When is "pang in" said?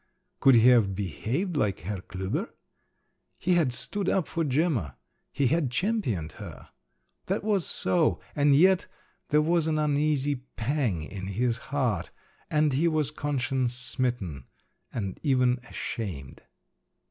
10.55-11.27